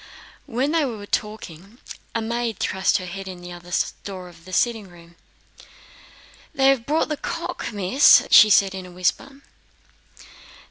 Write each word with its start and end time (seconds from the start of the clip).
While 0.47 0.69
they 0.69 0.83
were 0.83 1.05
talking 1.05 1.77
a 2.15 2.23
maid 2.23 2.57
thrust 2.57 2.97
her 2.97 3.05
head 3.05 3.27
in 3.27 3.37
at 3.37 3.41
the 3.43 3.51
other 3.51 3.71
door 4.03 4.29
of 4.29 4.45
the 4.45 4.51
sitting 4.51 4.87
room. 4.89 5.15
"They 6.55 6.69
have 6.69 6.87
brought 6.87 7.09
the 7.09 7.17
cock, 7.17 7.71
Miss," 7.71 8.25
she 8.31 8.49
said 8.49 8.73
in 8.73 8.87
a 8.87 8.91
whisper. 8.91 9.41